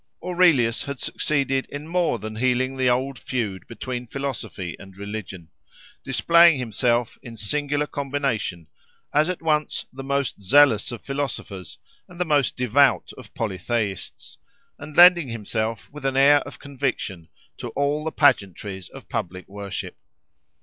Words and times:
Aurelius 0.23 0.85
had 0.85 0.99
succeeded 0.99 1.67
in 1.69 1.87
more 1.87 2.17
than 2.17 2.37
healing 2.37 2.75
the 2.75 2.89
old 2.89 3.19
feud 3.19 3.67
between 3.67 4.07
philosophy 4.07 4.75
and 4.79 4.97
religion, 4.97 5.51
displaying 6.03 6.57
himself, 6.57 7.19
in 7.21 7.37
singular 7.37 7.85
combination, 7.85 8.65
as 9.13 9.29
at 9.29 9.43
once 9.43 9.85
the 9.93 10.01
most 10.03 10.41
zealous 10.41 10.91
of 10.91 11.03
philosophers 11.03 11.77
and 12.07 12.19
the 12.19 12.25
most 12.25 12.57
devout 12.57 13.11
of 13.15 13.31
polytheists, 13.35 14.39
and 14.79 14.97
lending 14.97 15.29
himself, 15.29 15.87
with 15.91 16.03
an 16.03 16.17
air 16.17 16.39
of 16.47 16.57
conviction, 16.57 17.29
to 17.59 17.67
all 17.75 18.03
the 18.03 18.11
pageantries 18.11 18.89
of 18.89 19.07
public 19.07 19.47
worship. 19.47 19.95